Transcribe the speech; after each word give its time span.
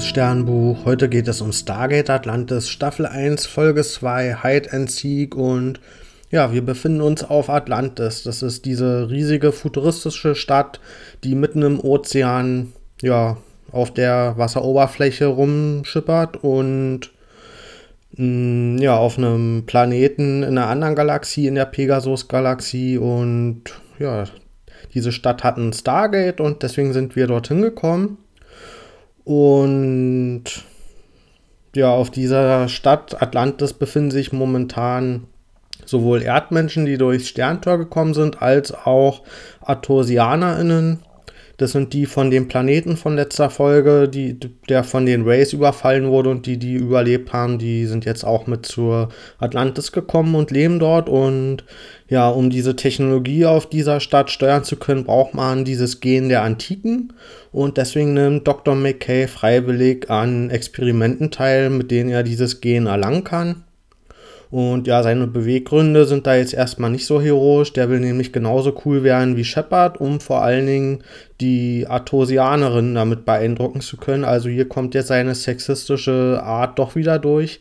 liebes 0.00 0.08
Sternbuch. 0.08 0.86
Heute 0.86 1.10
geht 1.10 1.28
es 1.28 1.42
um 1.42 1.52
Stargate 1.52 2.08
Atlantis, 2.08 2.70
Staffel 2.70 3.04
1, 3.04 3.44
Folge 3.44 3.82
2, 3.82 4.38
Hide 4.42 4.72
and 4.72 4.90
Seek 4.90 5.36
und 5.36 5.78
ja, 6.30 6.54
wir 6.54 6.64
befinden 6.64 7.02
uns 7.02 7.22
auf 7.22 7.50
Atlantis. 7.50 8.22
Das 8.22 8.42
ist 8.42 8.64
diese 8.64 9.10
riesige 9.10 9.52
futuristische 9.52 10.34
Stadt, 10.34 10.80
die 11.22 11.34
mitten 11.34 11.60
im 11.60 11.80
Ozean, 11.80 12.72
ja, 13.02 13.36
auf 13.72 13.92
der 13.92 14.38
Wasseroberfläche 14.38 15.26
rumschippert 15.26 16.42
und 16.42 17.10
mh, 18.16 18.24
mm, 18.24 18.78
ja, 18.78 18.96
auf 18.96 19.18
einem 19.18 19.64
Planeten 19.66 20.42
in 20.42 20.56
einer 20.56 20.68
anderen 20.68 20.94
Galaxie, 20.94 21.46
in 21.46 21.56
der 21.56 21.66
Pegasus-Galaxie 21.66 22.96
und 22.96 23.64
ja, 23.98 24.24
diese 24.94 25.12
Stadt 25.12 25.44
hat 25.44 25.58
ein 25.58 25.74
Stargate 25.74 26.40
und 26.40 26.62
deswegen 26.62 26.94
sind 26.94 27.16
wir 27.16 27.26
dorthin 27.26 27.60
gekommen. 27.60 28.16
Und 29.24 30.44
ja, 31.74 31.90
auf 31.90 32.10
dieser 32.10 32.68
Stadt 32.68 33.20
Atlantis 33.22 33.72
befinden 33.72 34.10
sich 34.10 34.32
momentan 34.32 35.26
sowohl 35.84 36.22
Erdmenschen, 36.22 36.84
die 36.84 36.98
durchs 36.98 37.28
Sterntor 37.28 37.78
gekommen 37.78 38.14
sind, 38.14 38.42
als 38.42 38.72
auch 38.72 39.22
ArtosianerInnen, 39.60 41.00
das 41.60 41.72
sind 41.72 41.92
die 41.92 42.06
von 42.06 42.30
dem 42.30 42.48
Planeten 42.48 42.96
von 42.96 43.16
letzter 43.16 43.50
Folge, 43.50 44.08
die, 44.08 44.40
der 44.70 44.82
von 44.82 45.04
den 45.04 45.24
Rays 45.24 45.52
überfallen 45.52 46.08
wurde 46.08 46.30
und 46.30 46.46
die, 46.46 46.56
die 46.56 46.72
überlebt 46.72 47.34
haben, 47.34 47.58
die 47.58 47.84
sind 47.84 48.06
jetzt 48.06 48.24
auch 48.24 48.46
mit 48.46 48.64
zur 48.64 49.10
Atlantis 49.38 49.92
gekommen 49.92 50.34
und 50.36 50.50
leben 50.50 50.78
dort. 50.78 51.10
Und 51.10 51.64
ja, 52.08 52.30
um 52.30 52.48
diese 52.48 52.76
Technologie 52.76 53.44
auf 53.44 53.68
dieser 53.68 54.00
Stadt 54.00 54.30
steuern 54.30 54.64
zu 54.64 54.76
können, 54.76 55.04
braucht 55.04 55.34
man 55.34 55.66
dieses 55.66 56.00
Gen 56.00 56.30
der 56.30 56.44
Antiken. 56.44 57.12
Und 57.52 57.76
deswegen 57.76 58.14
nimmt 58.14 58.48
Dr. 58.48 58.74
McKay 58.74 59.28
freiwillig 59.28 60.08
an 60.08 60.48
Experimenten 60.48 61.30
teil, 61.30 61.68
mit 61.68 61.90
denen 61.90 62.08
er 62.08 62.22
dieses 62.22 62.62
Gen 62.62 62.86
erlangen 62.86 63.22
kann. 63.22 63.64
Und 64.50 64.88
ja, 64.88 65.02
seine 65.04 65.28
Beweggründe 65.28 66.06
sind 66.06 66.26
da 66.26 66.34
jetzt 66.34 66.54
erstmal 66.54 66.90
nicht 66.90 67.06
so 67.06 67.20
heroisch. 67.20 67.72
Der 67.72 67.88
will 67.88 68.00
nämlich 68.00 68.32
genauso 68.32 68.76
cool 68.84 69.04
werden 69.04 69.36
wie 69.36 69.44
Shepard, 69.44 70.00
um 70.00 70.18
vor 70.18 70.42
allen 70.42 70.66
Dingen 70.66 71.04
die 71.40 71.86
Artosianerin 71.88 72.96
damit 72.96 73.24
beeindrucken 73.24 73.80
zu 73.80 73.96
können. 73.96 74.24
Also 74.24 74.48
hier 74.48 74.68
kommt 74.68 74.94
jetzt 74.94 75.06
seine 75.06 75.36
sexistische 75.36 76.40
Art 76.42 76.80
doch 76.80 76.96
wieder 76.96 77.20
durch, 77.20 77.60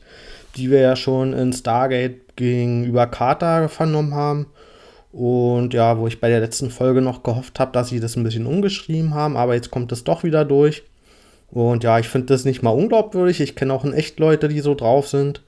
die 0.56 0.72
wir 0.72 0.80
ja 0.82 0.96
schon 0.96 1.34
in 1.34 1.54
Stargate 1.54 2.36
gegenüber 2.36 3.06
Carter 3.06 3.70
vernommen 3.70 4.16
haben. 4.16 4.48
Und 5.12 5.76
ja, 5.76 5.98
wo 6.00 6.08
ich 6.08 6.20
bei 6.20 6.30
der 6.30 6.40
letzten 6.40 6.72
Folge 6.72 7.02
noch 7.02 7.22
gehofft 7.22 7.60
habe, 7.60 7.72
dass 7.72 7.90
sie 7.90 8.00
das 8.00 8.16
ein 8.16 8.24
bisschen 8.24 8.46
umgeschrieben 8.48 9.14
haben, 9.14 9.38
aber 9.38 9.56
jetzt 9.56 9.72
kommt 9.72 9.92
es 9.92 10.04
doch 10.04 10.24
wieder 10.24 10.46
durch. 10.46 10.84
Und 11.52 11.84
ja, 11.84 12.00
ich 12.00 12.08
finde 12.08 12.28
das 12.28 12.46
nicht 12.46 12.62
mal 12.62 12.70
unglaubwürdig. 12.72 13.42
Ich 13.42 13.56
kenne 13.56 13.74
auch 13.74 13.86
in 13.86 13.94
echt 13.94 14.20
Leute, 14.20 14.48
die 14.48 14.60
so 14.60 14.76
drauf 14.76 15.08
sind. 15.08 15.42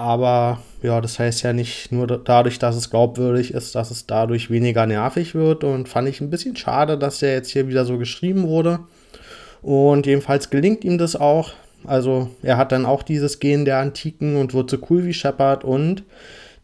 Aber 0.00 0.62
ja, 0.82 0.98
das 1.02 1.18
heißt 1.18 1.42
ja 1.42 1.52
nicht 1.52 1.92
nur 1.92 2.06
dadurch, 2.06 2.58
dass 2.58 2.74
es 2.74 2.88
glaubwürdig 2.88 3.52
ist, 3.52 3.74
dass 3.74 3.90
es 3.90 4.06
dadurch 4.06 4.50
weniger 4.50 4.86
nervig 4.86 5.34
wird. 5.34 5.62
Und 5.62 5.90
fand 5.90 6.08
ich 6.08 6.22
ein 6.22 6.30
bisschen 6.30 6.56
schade, 6.56 6.96
dass 6.96 7.18
der 7.18 7.34
jetzt 7.34 7.50
hier 7.50 7.68
wieder 7.68 7.84
so 7.84 7.98
geschrieben 7.98 8.48
wurde. 8.48 8.78
Und 9.60 10.06
jedenfalls 10.06 10.48
gelingt 10.48 10.84
ihm 10.84 10.96
das 10.96 11.16
auch. 11.16 11.52
Also 11.84 12.30
er 12.42 12.56
hat 12.56 12.72
dann 12.72 12.86
auch 12.86 13.02
dieses 13.02 13.40
Gen 13.40 13.66
der 13.66 13.76
Antiken 13.76 14.36
und 14.36 14.54
wird 14.54 14.70
so 14.70 14.78
cool 14.88 15.04
wie 15.04 15.12
Shepard. 15.12 15.64
Und 15.64 16.02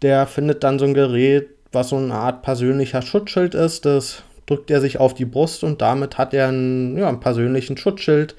der 0.00 0.26
findet 0.26 0.64
dann 0.64 0.78
so 0.78 0.86
ein 0.86 0.94
Gerät, 0.94 1.48
was 1.72 1.90
so 1.90 1.96
eine 1.96 2.14
Art 2.14 2.40
persönlicher 2.40 3.02
Schutzschild 3.02 3.54
ist. 3.54 3.84
Das 3.84 4.22
drückt 4.46 4.70
er 4.70 4.80
sich 4.80 4.98
auf 4.98 5.12
die 5.12 5.26
Brust 5.26 5.62
und 5.62 5.82
damit 5.82 6.16
hat 6.16 6.32
er 6.32 6.48
einen, 6.48 6.96
ja, 6.96 7.06
einen 7.06 7.20
persönlichen 7.20 7.76
Schutzschild. 7.76 8.34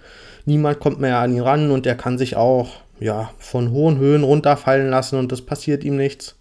Niemand 0.45 0.79
kommt 0.79 0.99
mehr 0.99 1.19
an 1.19 1.33
ihn 1.33 1.41
ran 1.41 1.69
und 1.69 1.85
er 1.85 1.95
kann 1.95 2.17
sich 2.17 2.35
auch 2.35 2.86
ja, 2.99 3.31
von 3.39 3.71
hohen 3.71 3.97
Höhen 3.97 4.23
runterfallen 4.23 4.89
lassen 4.89 5.17
und 5.19 5.31
es 5.31 5.45
passiert 5.45 5.83
ihm 5.83 5.97
nichts. 5.97 6.35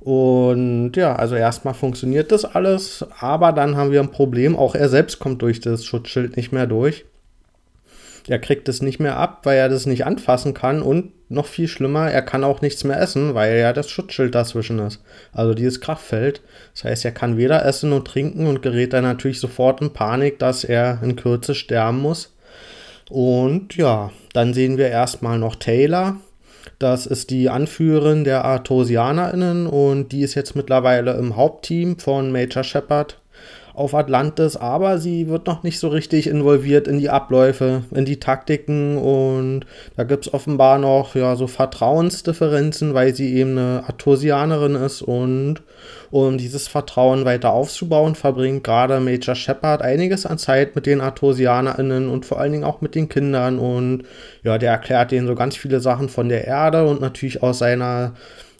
Und 0.00 0.92
ja, 0.94 1.16
also 1.16 1.34
erstmal 1.34 1.74
funktioniert 1.74 2.30
das 2.30 2.44
alles, 2.44 3.04
aber 3.18 3.52
dann 3.52 3.76
haben 3.76 3.90
wir 3.90 4.00
ein 4.00 4.12
Problem. 4.12 4.56
Auch 4.56 4.74
er 4.74 4.88
selbst 4.88 5.18
kommt 5.18 5.42
durch 5.42 5.60
das 5.60 5.84
Schutzschild 5.84 6.36
nicht 6.36 6.52
mehr 6.52 6.66
durch. 6.66 7.04
Er 8.28 8.38
kriegt 8.38 8.68
es 8.68 8.82
nicht 8.82 9.00
mehr 9.00 9.16
ab, 9.16 9.40
weil 9.44 9.56
er 9.56 9.70
das 9.70 9.86
nicht 9.86 10.04
anfassen 10.04 10.52
kann 10.52 10.82
und 10.82 11.12
noch 11.30 11.46
viel 11.46 11.66
schlimmer, 11.66 12.10
er 12.10 12.22
kann 12.22 12.44
auch 12.44 12.60
nichts 12.60 12.84
mehr 12.84 13.00
essen, 13.00 13.34
weil 13.34 13.58
ja 13.58 13.72
das 13.72 13.90
Schutzschild 13.90 14.34
dazwischen 14.34 14.78
ist. 14.78 15.02
Also 15.32 15.54
dieses 15.54 15.80
Kraftfeld. 15.80 16.42
Das 16.74 16.84
heißt, 16.84 17.04
er 17.04 17.12
kann 17.12 17.36
weder 17.38 17.64
essen 17.64 17.92
und 17.92 18.06
trinken 18.06 18.46
und 18.46 18.62
gerät 18.62 18.92
dann 18.92 19.04
natürlich 19.04 19.40
sofort 19.40 19.80
in 19.80 19.92
Panik, 19.92 20.38
dass 20.38 20.64
er 20.64 21.00
in 21.02 21.16
Kürze 21.16 21.54
sterben 21.54 22.00
muss. 22.00 22.34
Und 23.10 23.76
ja, 23.76 24.10
dann 24.32 24.54
sehen 24.54 24.76
wir 24.76 24.88
erstmal 24.88 25.38
noch 25.38 25.56
Taylor. 25.56 26.16
Das 26.78 27.06
ist 27.06 27.30
die 27.30 27.48
Anführerin 27.48 28.24
der 28.24 28.44
ArtosianerInnen 28.44 29.66
und 29.66 30.12
die 30.12 30.22
ist 30.22 30.34
jetzt 30.34 30.54
mittlerweile 30.54 31.16
im 31.16 31.34
Hauptteam 31.36 31.98
von 31.98 32.30
Major 32.30 32.62
Shepard 32.62 33.20
auf 33.78 33.94
Atlantis, 33.94 34.56
aber 34.56 34.98
sie 34.98 35.28
wird 35.28 35.46
noch 35.46 35.62
nicht 35.62 35.78
so 35.78 35.88
richtig 35.88 36.26
involviert 36.26 36.88
in 36.88 36.98
die 36.98 37.10
Abläufe, 37.10 37.84
in 37.92 38.04
die 38.04 38.20
Taktiken 38.20 38.98
und 38.98 39.66
da 39.96 40.04
gibt 40.04 40.26
es 40.26 40.34
offenbar 40.34 40.78
noch 40.78 41.14
ja, 41.14 41.36
so 41.36 41.46
Vertrauensdifferenzen, 41.46 42.94
weil 42.94 43.14
sie 43.14 43.34
eben 43.34 43.52
eine 43.52 43.84
Artosianerin 43.86 44.74
ist 44.74 45.02
und 45.02 45.62
um 46.10 46.38
dieses 46.38 46.68
Vertrauen 46.68 47.24
weiter 47.24 47.52
aufzubauen, 47.52 48.14
verbringt 48.14 48.64
gerade 48.64 48.98
Major 49.00 49.34
Shepard 49.34 49.82
einiges 49.82 50.26
an 50.26 50.38
Zeit 50.38 50.74
mit 50.74 50.86
den 50.86 51.00
ArtosianerInnen 51.00 52.08
und 52.08 52.26
vor 52.26 52.40
allen 52.40 52.52
Dingen 52.52 52.64
auch 52.64 52.80
mit 52.80 52.94
den 52.94 53.08
Kindern 53.08 53.58
und 53.58 54.04
ja, 54.42 54.58
der 54.58 54.72
erklärt 54.72 55.10
denen 55.10 55.26
so 55.26 55.34
ganz 55.34 55.56
viele 55.56 55.80
Sachen 55.80 56.08
von 56.08 56.28
der 56.28 56.46
Erde 56.46 56.86
und 56.86 57.00
natürlich 57.00 57.42
aus 57.42 57.58
seiner 57.58 58.14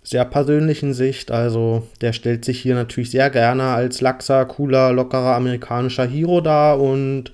sehr 0.09 0.25
persönlichen 0.25 0.95
Sicht. 0.95 1.31
Also 1.31 1.87
der 2.01 2.13
stellt 2.15 2.45
sich 2.45 2.61
hier 2.61 2.75
natürlich 2.75 3.11
sehr 3.11 3.29
gerne 3.29 3.65
als 3.65 4.01
laxer, 4.01 4.47
cooler, 4.47 4.93
lockerer 4.93 5.37
amerikanischer 5.37 6.07
Hero 6.07 6.41
dar 6.41 6.81
und 6.81 7.33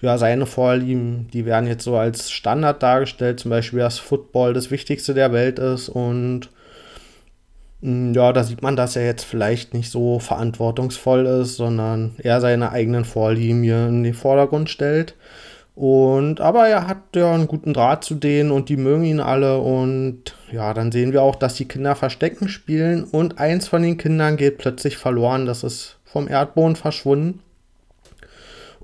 ja, 0.00 0.18
seine 0.18 0.46
Vorlieben, 0.46 1.28
die 1.32 1.46
werden 1.46 1.68
jetzt 1.68 1.84
so 1.84 1.96
als 1.96 2.30
Standard 2.30 2.82
dargestellt, 2.82 3.40
zum 3.40 3.50
Beispiel, 3.50 3.78
dass 3.80 3.98
Football 3.98 4.52
das 4.52 4.70
Wichtigste 4.70 5.14
der 5.14 5.32
Welt 5.32 5.60
ist 5.60 5.88
und 5.88 6.50
mm, 7.80 8.12
ja, 8.12 8.32
da 8.32 8.42
sieht 8.44 8.62
man, 8.62 8.76
dass 8.76 8.96
er 8.96 9.04
jetzt 9.04 9.24
vielleicht 9.24 9.74
nicht 9.74 9.90
so 9.90 10.18
verantwortungsvoll 10.18 11.26
ist, 11.26 11.56
sondern 11.56 12.16
er 12.18 12.40
seine 12.40 12.70
eigenen 12.72 13.04
Vorlieben 13.04 13.62
hier 13.62 13.86
in 13.88 14.02
den 14.02 14.14
Vordergrund 14.14 14.70
stellt. 14.70 15.14
Und 15.74 16.40
aber 16.40 16.68
er 16.68 16.86
hat 16.86 17.16
ja 17.16 17.32
einen 17.32 17.46
guten 17.46 17.72
Draht 17.72 18.04
zu 18.04 18.14
denen 18.14 18.50
und 18.50 18.68
die 18.68 18.76
mögen 18.76 19.04
ihn 19.04 19.20
alle. 19.20 19.58
Und 19.58 20.34
ja, 20.50 20.74
dann 20.74 20.92
sehen 20.92 21.12
wir 21.12 21.22
auch, 21.22 21.36
dass 21.36 21.54
die 21.54 21.66
Kinder 21.66 21.94
Verstecken 21.94 22.48
spielen 22.48 23.04
und 23.04 23.38
eins 23.38 23.68
von 23.68 23.82
den 23.82 23.96
Kindern 23.96 24.36
geht 24.36 24.58
plötzlich 24.58 24.98
verloren. 24.98 25.46
Das 25.46 25.64
ist 25.64 25.98
vom 26.04 26.28
Erdboden 26.28 26.76
verschwunden. 26.76 27.40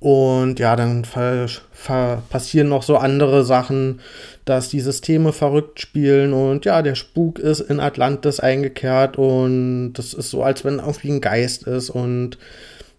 Und 0.00 0.60
ja, 0.60 0.77
dann 0.77 1.03
passieren 2.31 2.69
noch 2.69 2.84
so 2.84 2.97
andere 2.98 3.44
Sachen, 3.44 4.00
dass 4.44 4.69
die 4.69 4.81
Systeme 4.81 5.32
verrückt 5.32 5.81
spielen 5.81 6.32
und 6.32 6.65
ja, 6.65 6.82
der 6.82 6.94
Spuk 6.94 7.41
ist 7.41 7.60
in 7.60 7.81
Atlantis 7.81 8.38
eingekehrt 8.38 9.19
und 9.19 9.94
das 9.94 10.15
ist 10.15 10.31
so, 10.31 10.44
als 10.44 10.65
wenn 10.65 10.78
irgendwie 10.78 11.10
ein 11.10 11.21
Geist 11.21 11.65
ist 11.65 11.91
und 11.91 12.38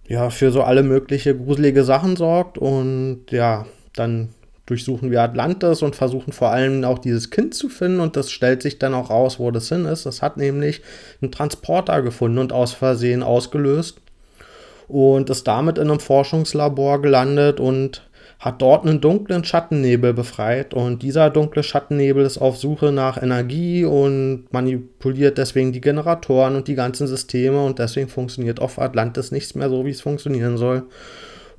ja, 0.10 0.30
für 0.30 0.52
so 0.52 0.62
alle 0.64 0.84
mögliche 0.84 1.36
gruselige 1.38 1.86
Sachen 1.86 2.18
sorgt 2.18 2.58
und 2.58 3.22
ja, 3.32 3.66
dann 4.00 4.30
durchsuchen 4.70 5.10
wir 5.10 5.22
Atlantis 5.22 5.82
und 5.82 5.96
versuchen 5.96 6.32
vor 6.32 6.50
allem 6.52 6.84
auch 6.84 7.00
dieses 7.00 7.32
Kind 7.32 7.56
zu 7.56 7.70
finden 7.70 8.00
und 8.00 8.16
das 8.16 8.30
stellt 8.30 8.62
sich 8.62 8.78
dann 8.78 8.94
auch 8.94 9.10
raus, 9.10 9.40
wo 9.40 9.50
das 9.50 9.70
hin 9.70 9.86
ist. 9.86 10.06
Das 10.06 10.22
hat 10.22 10.38
nämlich 10.38 10.82
einen 11.22 11.32
Transporter 11.32 12.02
gefunden 12.02 12.38
und 12.38 12.54
aus 12.54 12.74
Versehen 12.74 13.24
ausgelöst 13.24 14.00
und 14.88 15.30
ist 15.30 15.48
damit 15.48 15.78
in 15.80 15.90
einem 15.90 16.00
Forschungslabor 16.00 17.02
gelandet 17.02 17.60
und 17.60 18.08
hat 18.40 18.62
dort 18.62 18.86
einen 18.86 19.02
dunklen 19.02 19.44
Schattennebel 19.44 20.14
befreit 20.14 20.74
und 20.74 21.04
dieser 21.04 21.30
dunkle 21.30 21.62
Schattennebel 21.62 22.24
ist 22.24 22.38
auf 22.38 22.58
Suche 22.58 22.92
nach 22.92 23.22
Energie 23.22 23.84
und 23.84 24.46
manipuliert 24.52 25.38
deswegen 25.38 25.74
die 25.74 25.82
Generatoren 25.82 26.56
und 26.56 26.68
die 26.70 26.76
ganzen 26.76 27.06
Systeme 27.08 27.62
und 27.66 27.80
deswegen 27.80 28.08
funktioniert 28.08 28.62
auf 28.62 28.80
Atlantis 28.80 29.32
nichts 29.32 29.56
mehr 29.56 29.70
so, 29.70 29.86
wie 29.86 29.90
es 29.90 30.02
funktionieren 30.02 30.58
soll. 30.58 30.84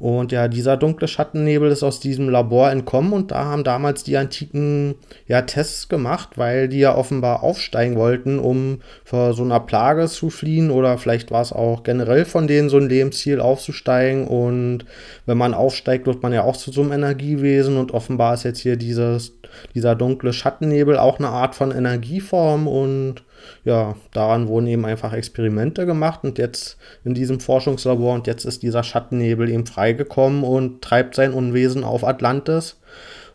Und 0.00 0.32
ja, 0.32 0.48
dieser 0.48 0.78
dunkle 0.78 1.08
Schattennebel 1.08 1.70
ist 1.70 1.82
aus 1.82 2.00
diesem 2.00 2.30
Labor 2.30 2.70
entkommen 2.70 3.12
und 3.12 3.30
da 3.32 3.44
haben 3.44 3.64
damals 3.64 4.02
die 4.02 4.16
Antiken 4.16 4.94
ja 5.28 5.42
Tests 5.42 5.90
gemacht, 5.90 6.30
weil 6.38 6.68
die 6.68 6.78
ja 6.78 6.96
offenbar 6.96 7.42
aufsteigen 7.42 7.96
wollten, 7.96 8.38
um 8.38 8.80
vor 9.04 9.34
so 9.34 9.42
einer 9.42 9.60
Plage 9.60 10.08
zu 10.08 10.30
fliehen 10.30 10.70
oder 10.70 10.96
vielleicht 10.96 11.30
war 11.30 11.42
es 11.42 11.52
auch 11.52 11.82
generell 11.82 12.24
von 12.24 12.46
denen 12.46 12.70
so 12.70 12.78
ein 12.78 12.88
Lebensziel 12.88 13.40
aufzusteigen. 13.40 14.26
Und 14.26 14.86
wenn 15.26 15.36
man 15.36 15.52
aufsteigt, 15.52 16.06
wird 16.06 16.22
man 16.22 16.32
ja 16.32 16.44
auch 16.44 16.56
zu 16.56 16.72
so 16.72 16.80
einem 16.80 16.92
Energiewesen 16.92 17.76
und 17.76 17.92
offenbar 17.92 18.32
ist 18.32 18.44
jetzt 18.44 18.60
hier 18.60 18.76
dieses, 18.76 19.34
dieser 19.74 19.94
dunkle 19.94 20.32
Schattennebel 20.32 20.98
auch 20.98 21.18
eine 21.18 21.28
Art 21.28 21.54
von 21.54 21.70
Energieform 21.70 22.68
und 22.68 23.22
ja, 23.64 23.96
daran 24.12 24.48
wurden 24.48 24.66
eben 24.66 24.84
einfach 24.84 25.12
Experimente 25.12 25.86
gemacht 25.86 26.20
und 26.22 26.38
jetzt 26.38 26.76
in 27.04 27.14
diesem 27.14 27.40
Forschungslabor 27.40 28.14
und 28.14 28.26
jetzt 28.26 28.44
ist 28.44 28.62
dieser 28.62 28.82
Schattennebel 28.82 29.48
eben 29.48 29.66
freigekommen 29.66 30.44
und 30.44 30.82
treibt 30.82 31.14
sein 31.14 31.32
Unwesen 31.32 31.84
auf 31.84 32.04
Atlantis. 32.04 32.78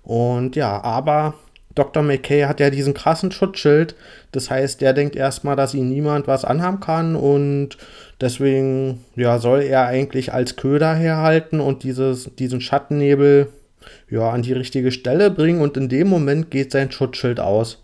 Und 0.04 0.56
ja, 0.56 0.84
aber 0.84 1.34
Dr. 1.76 2.04
McKay 2.04 2.44
hat 2.44 2.60
ja 2.60 2.70
diesen 2.70 2.94
krassen 2.94 3.32
Schutzschild. 3.32 3.96
Das 4.32 4.50
heißt, 4.50 4.80
der 4.82 4.94
denkt 4.94 5.16
erstmal, 5.16 5.56
dass 5.56 5.74
ihm 5.74 5.90
niemand 5.90 6.28
was 6.28 6.46
anhaben 6.46 6.80
kann 6.80 7.16
und 7.16 7.78
deswegen 8.22 9.04
ja, 9.16 9.40
soll 9.40 9.62
er 9.62 9.86
eigentlich 9.86 10.34
als 10.34 10.56
Köder 10.56 10.96
herhalten 10.96 11.60
und 11.60 11.84
dieses, 11.84 12.34
diesen 12.36 12.62
Schattennebel 12.62 13.50
ja, 14.10 14.30
an 14.30 14.42
die 14.42 14.54
richtige 14.54 14.92
Stelle 14.92 15.32
bringen 15.32 15.62
und 15.62 15.78
in 15.78 15.90
dem 15.90 16.08
Moment 16.08 16.52
geht 16.52 16.72
sein 16.72 16.92
Schutzschild 16.92 17.40
aus. 17.40 17.84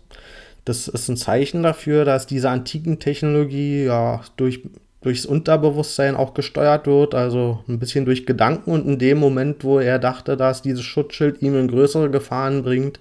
Das 0.64 0.88
ist 0.88 1.08
ein 1.08 1.16
Zeichen 1.16 1.62
dafür, 1.62 2.04
dass 2.04 2.26
diese 2.26 2.50
antiken 2.50 3.00
Technologie 3.00 3.84
ja 3.84 4.20
durch, 4.36 4.60
durchs 5.00 5.26
Unterbewusstsein 5.26 6.14
auch 6.14 6.34
gesteuert 6.34 6.86
wird, 6.86 7.14
also 7.14 7.64
ein 7.68 7.78
bisschen 7.80 8.04
durch 8.04 8.26
Gedanken 8.26 8.70
und 8.70 8.86
in 8.86 8.98
dem 8.98 9.18
Moment, 9.18 9.64
wo 9.64 9.80
er 9.80 9.98
dachte, 9.98 10.36
dass 10.36 10.62
dieses 10.62 10.84
Schutzschild 10.84 11.42
ihm 11.42 11.56
in 11.58 11.68
größere 11.68 12.10
Gefahren 12.10 12.62
bringt, 12.62 13.00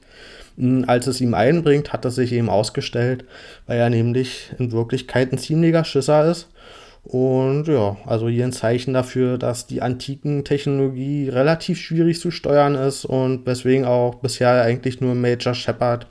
als 0.88 1.08
es 1.08 1.22
ihm 1.22 1.34
einbringt, 1.34 1.94
hat 1.94 2.06
es 2.06 2.16
sich 2.16 2.34
eben 2.34 2.50
ausgestellt, 2.50 3.26
weil 3.68 3.80
er 3.80 3.90
nämlich 3.90 4.52
in 4.60 4.72
Wirklichkeit 4.72 5.32
ein 5.32 5.38
ziemlicher 5.38 5.86
Schisser 5.86 6.30
ist. 6.30 6.50
Und 7.04 7.68
ja, 7.68 7.98
also 8.06 8.30
hier 8.30 8.46
ein 8.46 8.54
Zeichen 8.54 8.94
dafür, 8.94 9.38
dass 9.38 9.66
die 9.66 9.82
antiken 9.82 10.46
Technologie 10.46 11.30
relativ 11.30 11.80
schwierig 11.80 12.20
zu 12.20 12.30
steuern 12.30 12.76
ist 12.76 13.06
und 13.06 13.46
weswegen 13.46 13.86
auch 13.86 14.16
bisher 14.16 14.62
eigentlich 14.62 15.02
nur 15.02 15.16
Major 15.16 15.54
Shepard 15.54 16.08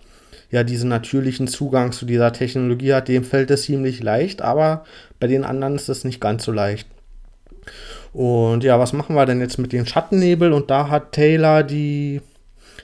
ja 0.50 0.64
diesen 0.64 0.88
natürlichen 0.88 1.46
Zugang 1.46 1.92
zu 1.92 2.06
dieser 2.06 2.32
Technologie 2.32 2.92
hat. 2.92 3.08
Dem 3.08 3.22
fällt 3.22 3.52
es 3.52 3.62
ziemlich 3.62 4.02
leicht, 4.02 4.42
aber 4.42 4.84
bei 5.20 5.28
den 5.28 5.44
anderen 5.44 5.76
ist 5.76 5.88
es 5.88 6.04
nicht 6.04 6.20
ganz 6.20 6.44
so 6.44 6.50
leicht. 6.50 6.88
Und 8.12 8.64
ja, 8.64 8.80
was 8.80 8.92
machen 8.92 9.14
wir 9.14 9.26
denn 9.26 9.40
jetzt 9.40 9.58
mit 9.58 9.72
dem 9.72 9.86
Schattennebel? 9.86 10.52
Und 10.52 10.70
da 10.70 10.88
hat 10.88 11.12
Taylor 11.12 11.62
die 11.62 12.20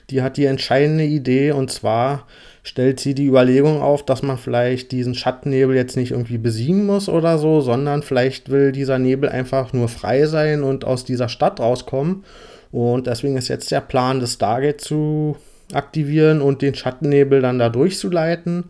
die 0.09 0.21
hat 0.21 0.37
die 0.37 0.45
entscheidende 0.45 1.03
Idee 1.03 1.51
und 1.51 1.71
zwar 1.71 2.25
stellt 2.67 2.99
sie 2.99 3.15
die 3.15 3.27
Überlegung 3.27 3.81
auf, 3.81 4.03
dass 4.03 4.23
man 4.23 4.37
vielleicht 4.37 4.91
diesen 4.91 5.15
Schattennebel 5.15 5.73
jetzt 5.73 5.95
nicht 5.95 6.11
irgendwie 6.11 6.37
besiegen 6.37 6.85
muss 6.85 7.07
oder 7.07 7.37
so, 7.37 7.61
sondern 7.61 8.03
vielleicht 8.03 8.49
will 8.49 8.73
dieser 8.73 8.99
Nebel 8.99 9.29
einfach 9.29 9.71
nur 9.71 9.87
frei 9.87 10.25
sein 10.25 10.63
und 10.63 10.83
aus 10.83 11.05
dieser 11.05 11.29
Stadt 11.29 11.61
rauskommen. 11.61 12.25
Und 12.73 13.07
deswegen 13.07 13.37
ist 13.37 13.47
jetzt 13.47 13.71
der 13.71 13.79
Plan, 13.79 14.19
das 14.19 14.33
Stargate 14.33 14.81
zu 14.81 15.37
aktivieren 15.71 16.41
und 16.41 16.61
den 16.61 16.75
Schattennebel 16.75 17.41
dann 17.41 17.57
da 17.57 17.69
durchzuleiten. 17.69 18.65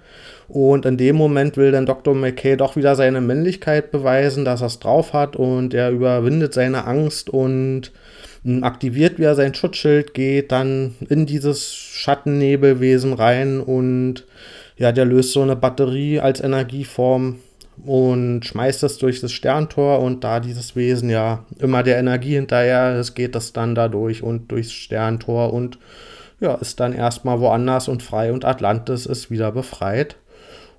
Und 0.47 0.85
in 0.85 0.97
dem 0.97 1.15
Moment 1.15 1.57
will 1.57 1.71
dann 1.71 1.87
Dr. 1.87 2.13
McKay 2.13 2.55
doch 2.55 2.75
wieder 2.75 2.95
seine 2.95 3.19
Männlichkeit 3.19 3.91
beweisen, 3.91 4.45
dass 4.45 4.61
er 4.61 4.67
es 4.67 4.77
drauf 4.77 5.13
hat 5.13 5.35
und 5.35 5.73
er 5.73 5.89
überwindet 5.89 6.53
seine 6.53 6.85
Angst 6.85 7.31
und 7.31 7.91
aktiviert 8.61 9.17
wieder 9.17 9.35
sein 9.35 9.53
Schutzschild, 9.53 10.13
geht 10.13 10.51
dann 10.51 10.95
in 11.09 11.25
dieses 11.25 11.73
Schattennebelwesen 11.73 13.13
rein 13.13 13.59
und 13.59 14.25
ja, 14.77 14.91
der 14.91 15.05
löst 15.05 15.33
so 15.33 15.41
eine 15.41 15.55
Batterie 15.55 16.19
als 16.19 16.39
Energieform 16.39 17.39
und 17.85 18.43
schmeißt 18.45 18.83
das 18.83 18.97
durch 18.97 19.21
das 19.21 19.31
Sterntor 19.31 19.99
und 19.99 20.23
da 20.23 20.39
dieses 20.39 20.75
Wesen 20.75 21.09
ja 21.09 21.45
immer 21.59 21.83
der 21.83 21.97
Energie 21.97 22.35
hinterher 22.35 22.99
ist, 22.99 23.15
geht 23.15 23.35
das 23.35 23.53
dann 23.53 23.75
da 23.75 23.87
durch 23.87 24.23
und 24.23 24.51
durchs 24.51 24.71
Sterntor 24.71 25.53
und 25.53 25.77
ja, 26.39 26.55
ist 26.55 26.79
dann 26.79 26.93
erstmal 26.93 27.39
woanders 27.39 27.87
und 27.87 28.03
frei 28.03 28.31
und 28.31 28.45
Atlantis 28.45 29.05
ist 29.05 29.31
wieder 29.31 29.51
befreit. 29.51 30.15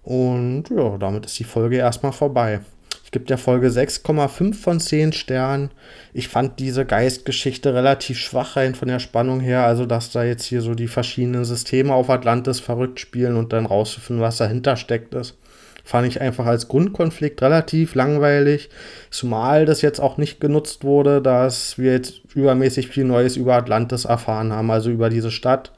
Und 0.02 0.64
ja, 0.70 0.96
damit 0.96 1.26
ist 1.26 1.38
die 1.38 1.44
Folge 1.44 1.76
erstmal 1.76 2.12
vorbei. 2.12 2.60
Ich 3.08 3.12
gebe 3.12 3.24
der 3.24 3.38
Folge 3.38 3.68
6,5 3.68 4.52
von 4.54 4.80
10 4.80 5.14
Sternen. 5.14 5.70
Ich 6.12 6.28
fand 6.28 6.58
diese 6.58 6.84
Geistgeschichte 6.84 7.72
relativ 7.72 8.18
schwach 8.18 8.56
rein 8.56 8.74
von 8.74 8.86
der 8.86 8.98
Spannung 8.98 9.40
her. 9.40 9.64
Also, 9.64 9.86
dass 9.86 10.10
da 10.10 10.24
jetzt 10.24 10.44
hier 10.44 10.60
so 10.60 10.74
die 10.74 10.88
verschiedenen 10.88 11.46
Systeme 11.46 11.94
auf 11.94 12.10
Atlantis 12.10 12.60
verrückt 12.60 13.00
spielen 13.00 13.36
und 13.36 13.54
dann 13.54 13.64
rauszufinden, 13.64 14.22
was 14.22 14.36
dahinter 14.36 14.76
steckt, 14.76 15.14
ist. 15.14 15.38
Fand 15.84 16.06
ich 16.06 16.20
einfach 16.20 16.44
als 16.44 16.68
Grundkonflikt 16.68 17.40
relativ 17.40 17.94
langweilig. 17.94 18.68
Zumal 19.08 19.64
das 19.64 19.80
jetzt 19.80 20.00
auch 20.00 20.18
nicht 20.18 20.38
genutzt 20.38 20.84
wurde, 20.84 21.22
dass 21.22 21.78
wir 21.78 21.92
jetzt 21.92 22.20
übermäßig 22.34 22.88
viel 22.88 23.04
Neues 23.04 23.38
über 23.38 23.54
Atlantis 23.54 24.04
erfahren 24.04 24.52
haben, 24.52 24.70
also 24.70 24.90
über 24.90 25.08
diese 25.08 25.30
Stadt. 25.30 25.72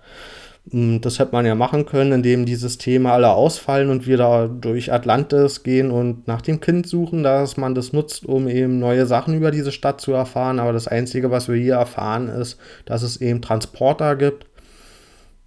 Hm, 0.69 1.01
das 1.01 1.19
hätte 1.19 1.33
man 1.33 1.47
ja 1.47 1.55
machen 1.55 1.87
können, 1.87 2.13
indem 2.13 2.45
die 2.45 2.55
Systeme 2.55 3.11
alle 3.11 3.31
ausfallen 3.31 3.91
und 3.91 4.07
wir 4.07 4.19
da 4.19 4.47
durch 4.47 4.93
Atlantis 4.93 5.63
gehen 5.63 5.91
und 5.91 6.29
nach 6.29 6.43
dem 6.43 6.61
Kind 6.61 6.87
suchen, 6.87 7.23
dass 7.23 7.57
man 7.57 7.75
das 7.75 7.93
nutzt, 7.93 8.27
um 8.27 8.47
eben 8.47 8.79
neue 8.79 9.07
Sachen 9.07 9.35
über 9.35 9.51
diese 9.51 9.73
Stadt 9.73 10.01
zu 10.01 10.13
erfahren. 10.13 10.61
Aber 10.61 10.73
das 10.73 10.87
Einzige, 10.87 11.31
was 11.31 11.49
wir 11.49 11.57
hier 11.57 11.75
erfahren, 11.75 12.29
ist, 12.29 12.59
dass 12.85 13.03
es 13.03 13.17
eben 13.21 13.43
Transporter 13.43 14.17
gibt. 14.17 14.47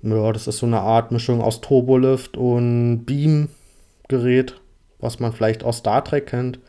Ja, 0.02 0.34
das 0.34 0.48
ist 0.48 0.58
so 0.58 0.66
eine 0.66 0.82
Art 0.82 1.12
Mischung 1.12 1.42
aus 1.42 1.62
Turbolift 1.62 2.36
und 2.36 3.06
Beam-Gerät, 3.06 4.56
was 5.00 5.20
man 5.20 5.32
vielleicht 5.32 5.64
aus 5.64 5.78
Star 5.78 6.04
Trek 6.04 6.28
kennt. 6.28 6.60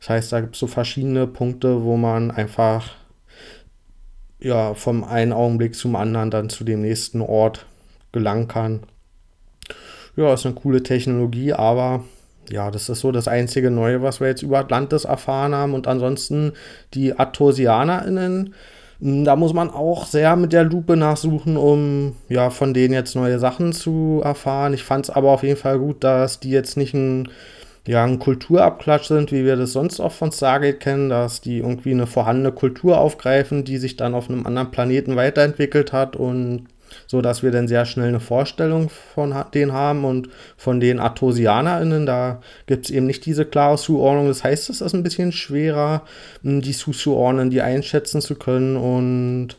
Das 0.00 0.10
heißt, 0.10 0.32
da 0.32 0.40
gibt 0.40 0.56
es 0.56 0.60
so 0.60 0.66
verschiedene 0.66 1.26
Punkte, 1.26 1.84
wo 1.84 1.96
man 1.96 2.30
einfach 2.30 2.90
ja, 4.40 4.74
vom 4.74 5.04
einen 5.04 5.32
Augenblick 5.32 5.74
zum 5.74 5.96
anderen 5.96 6.30
dann 6.30 6.50
zu 6.50 6.64
dem 6.64 6.82
nächsten 6.82 7.20
Ort 7.20 7.66
gelangen 8.12 8.48
kann. 8.48 8.80
Ja, 10.16 10.34
ist 10.34 10.44
eine 10.44 10.54
coole 10.54 10.82
Technologie, 10.82 11.52
aber 11.52 12.04
ja, 12.50 12.70
das 12.70 12.88
ist 12.88 13.00
so 13.00 13.12
das 13.12 13.28
einzige 13.28 13.70
Neue, 13.70 14.02
was 14.02 14.20
wir 14.20 14.28
jetzt 14.28 14.42
über 14.42 14.58
Atlantis 14.58 15.04
erfahren 15.04 15.54
haben. 15.54 15.74
Und 15.74 15.86
ansonsten 15.86 16.52
die 16.94 17.18
ArtosianerInnen, 17.18 18.54
hm, 19.00 19.24
da 19.24 19.36
muss 19.36 19.54
man 19.54 19.70
auch 19.70 20.06
sehr 20.06 20.36
mit 20.36 20.52
der 20.52 20.64
Lupe 20.64 20.96
nachsuchen, 20.96 21.56
um 21.56 22.16
ja 22.28 22.50
von 22.50 22.74
denen 22.74 22.94
jetzt 22.94 23.16
neue 23.16 23.38
Sachen 23.38 23.72
zu 23.72 24.20
erfahren. 24.22 24.74
Ich 24.74 24.84
fand 24.84 25.06
es 25.06 25.10
aber 25.10 25.30
auf 25.30 25.42
jeden 25.42 25.58
Fall 25.58 25.78
gut, 25.78 26.04
dass 26.04 26.40
die 26.40 26.50
jetzt 26.50 26.76
nicht 26.76 26.94
ein, 26.94 27.30
ja, 27.86 28.04
ein 28.04 28.18
Kulturabklatsch 28.18 29.06
sind, 29.06 29.32
wie 29.32 29.44
wir 29.44 29.56
das 29.56 29.72
sonst 29.72 29.98
auch 30.00 30.12
von 30.12 30.30
Stargate 30.30 30.78
kennen, 30.78 31.08
dass 31.08 31.40
die 31.40 31.58
irgendwie 31.58 31.92
eine 31.92 32.06
vorhandene 32.06 32.52
Kultur 32.52 32.98
aufgreifen, 32.98 33.64
die 33.64 33.78
sich 33.78 33.96
dann 33.96 34.14
auf 34.14 34.28
einem 34.28 34.46
anderen 34.46 34.70
Planeten 34.70 35.16
weiterentwickelt 35.16 35.92
hat 35.92 36.16
und 36.16 36.66
so 37.06 37.20
dass 37.20 37.42
wir 37.42 37.50
dann 37.50 37.68
sehr 37.68 37.86
schnell 37.86 38.08
eine 38.08 38.20
Vorstellung 38.20 38.90
von 39.14 39.34
denen 39.54 39.72
haben 39.72 40.04
und 40.04 40.28
von 40.56 40.80
den 40.80 40.98
ArtosianerInnen, 40.98 42.06
da 42.06 42.40
gibt 42.66 42.86
es 42.86 42.90
eben 42.90 43.06
nicht 43.06 43.26
diese 43.26 43.44
klare 43.44 43.76
Zuordnung. 43.76 44.28
Das 44.28 44.44
heißt, 44.44 44.70
es 44.70 44.80
ist 44.80 44.94
ein 44.94 45.02
bisschen 45.02 45.32
schwerer, 45.32 46.02
hm, 46.42 46.60
die 46.60 46.72
zuzuordnen, 46.72 47.50
die 47.50 47.62
einschätzen 47.62 48.20
zu 48.20 48.34
können. 48.34 48.76
Und 48.76 49.56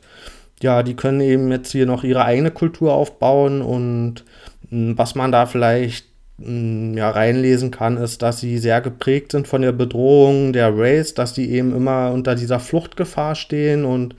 ja, 0.62 0.84
die 0.84 0.96
können 0.96 1.22
eben 1.22 1.52
jetzt 1.52 1.72
hier 1.72 1.86
noch 1.86 2.04
ihre 2.04 2.26
eigene 2.26 2.52
Kultur 2.52 2.94
aufbauen. 2.94 3.62
Und 3.62 4.24
hm, 4.70 4.98
was 4.98 5.16
man 5.16 5.32
da 5.32 5.46
vielleicht 5.46 6.08
hm, 6.40 6.96
ja, 6.98 7.10
reinlesen 7.10 7.72
kann, 7.72 7.98
ist, 7.98 8.22
dass 8.22 8.40
sie 8.40 8.58
sehr 8.58 8.82
geprägt 8.82 9.32
sind 9.32 9.48
von 9.48 9.62
der 9.62 9.72
Bedrohung 9.72 10.54
der 10.54 10.76
Race, 10.76 11.14
dass 11.14 11.34
die 11.34 11.52
eben 11.52 11.76
immer 11.76 12.12
unter 12.12 12.36
dieser 12.36 12.60
Fluchtgefahr 12.60 13.36
stehen. 13.36 13.86
Und 13.86 14.16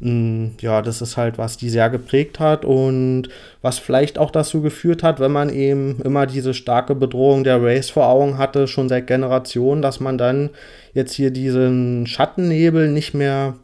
ja, 0.00 0.82
das 0.82 1.00
ist 1.02 1.16
halt, 1.16 1.38
was 1.38 1.56
die 1.56 1.70
sehr 1.70 1.88
geprägt 1.88 2.40
hat 2.40 2.64
und 2.64 3.28
was 3.62 3.78
vielleicht 3.78 4.18
auch 4.18 4.30
dazu 4.30 4.60
geführt 4.60 5.02
hat, 5.02 5.20
wenn 5.20 5.30
man 5.32 5.50
eben 5.50 6.00
immer 6.04 6.26
diese 6.26 6.52
starke 6.52 6.94
Bedrohung 6.94 7.44
der 7.44 7.62
Race 7.62 7.90
vor 7.90 8.08
Augen 8.08 8.36
hatte, 8.36 8.66
schon 8.66 8.88
seit 8.88 9.06
Generationen, 9.06 9.82
dass 9.82 10.00
man 10.00 10.18
dann 10.18 10.50
jetzt 10.94 11.14
hier 11.14 11.30
diesen 11.30 12.06
Schattennebel 12.08 12.90
nicht 12.90 13.14
mehr 13.14 13.54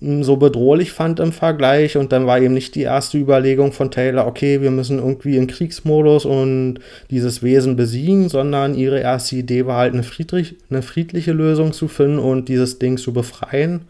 mm, 0.00 0.22
so 0.22 0.36
bedrohlich 0.36 0.90
fand 0.90 1.20
im 1.20 1.32
Vergleich 1.32 1.96
und 1.96 2.10
dann 2.10 2.26
war 2.26 2.40
eben 2.40 2.54
nicht 2.54 2.74
die 2.74 2.82
erste 2.82 3.16
Überlegung 3.16 3.72
von 3.72 3.92
Taylor, 3.92 4.26
okay, 4.26 4.60
wir 4.60 4.72
müssen 4.72 4.98
irgendwie 4.98 5.36
in 5.36 5.46
Kriegsmodus 5.46 6.24
und 6.24 6.80
dieses 7.10 7.44
Wesen 7.44 7.76
besiegen, 7.76 8.28
sondern 8.28 8.74
ihre 8.74 8.98
erste 8.98 9.36
Idee 9.36 9.66
war 9.66 9.78
halt 9.78 9.94
eine, 9.94 10.02
friedlich, 10.02 10.56
eine 10.68 10.82
friedliche 10.82 11.32
Lösung 11.32 11.72
zu 11.72 11.86
finden 11.86 12.18
und 12.18 12.48
dieses 12.48 12.80
Ding 12.80 12.98
zu 12.98 13.12
befreien. 13.12 13.82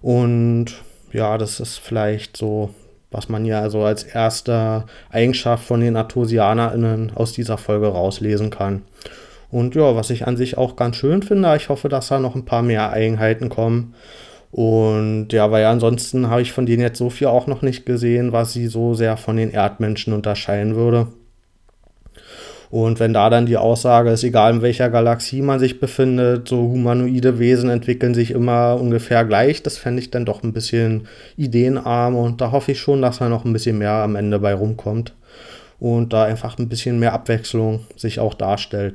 Und 0.00 0.82
ja, 1.12 1.38
das 1.38 1.60
ist 1.60 1.78
vielleicht 1.78 2.36
so, 2.36 2.70
was 3.10 3.28
man 3.28 3.44
ja 3.44 3.70
so 3.70 3.82
als 3.82 4.04
erste 4.04 4.84
Eigenschaft 5.10 5.64
von 5.64 5.80
den 5.80 5.96
ArtosianerInnen 5.96 7.12
aus 7.14 7.32
dieser 7.32 7.58
Folge 7.58 7.88
rauslesen 7.88 8.50
kann. 8.50 8.82
Und 9.50 9.74
ja, 9.74 9.96
was 9.96 10.10
ich 10.10 10.26
an 10.26 10.36
sich 10.36 10.58
auch 10.58 10.76
ganz 10.76 10.96
schön 10.96 11.22
finde, 11.22 11.56
ich 11.56 11.68
hoffe, 11.70 11.88
dass 11.88 12.08
da 12.08 12.18
noch 12.18 12.34
ein 12.34 12.44
paar 12.44 12.62
mehr 12.62 12.90
Eigenheiten 12.90 13.48
kommen. 13.48 13.94
Und 14.50 15.28
ja, 15.32 15.50
weil 15.50 15.64
ansonsten 15.64 16.28
habe 16.28 16.42
ich 16.42 16.52
von 16.52 16.66
denen 16.66 16.82
jetzt 16.82 16.98
so 16.98 17.10
viel 17.10 17.26
auch 17.28 17.46
noch 17.46 17.62
nicht 17.62 17.86
gesehen, 17.86 18.32
was 18.32 18.52
sie 18.52 18.66
so 18.66 18.94
sehr 18.94 19.16
von 19.16 19.36
den 19.36 19.50
Erdmenschen 19.50 20.12
unterscheiden 20.12 20.74
würde. 20.74 21.08
Und 22.70 23.00
wenn 23.00 23.14
da 23.14 23.30
dann 23.30 23.46
die 23.46 23.56
Aussage 23.56 24.10
ist, 24.10 24.24
egal 24.24 24.54
in 24.54 24.62
welcher 24.62 24.90
Galaxie 24.90 25.40
man 25.40 25.58
sich 25.58 25.80
befindet, 25.80 26.48
so 26.48 26.58
humanoide 26.58 27.38
Wesen 27.38 27.70
entwickeln 27.70 28.14
sich 28.14 28.30
immer 28.30 28.78
ungefähr 28.78 29.24
gleich, 29.24 29.62
das 29.62 29.78
fände 29.78 30.02
ich 30.02 30.10
dann 30.10 30.26
doch 30.26 30.42
ein 30.42 30.52
bisschen 30.52 31.06
ideenarm 31.36 32.14
und 32.14 32.40
da 32.40 32.52
hoffe 32.52 32.72
ich 32.72 32.80
schon, 32.80 33.00
dass 33.00 33.18
da 33.18 33.28
noch 33.28 33.44
ein 33.44 33.54
bisschen 33.54 33.78
mehr 33.78 33.92
am 33.92 34.16
Ende 34.16 34.38
bei 34.38 34.52
rumkommt 34.52 35.14
und 35.80 36.12
da 36.12 36.24
einfach 36.24 36.58
ein 36.58 36.68
bisschen 36.68 36.98
mehr 36.98 37.14
Abwechslung 37.14 37.86
sich 37.96 38.20
auch 38.20 38.34
darstellt. 38.34 38.94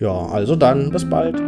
Ja, 0.00 0.26
also 0.26 0.56
dann 0.56 0.90
bis 0.90 1.08
bald. 1.08 1.40